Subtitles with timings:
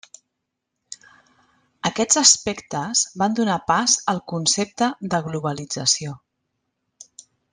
[1.89, 6.19] Aquests aspectes van donar pas al concepte de globalització.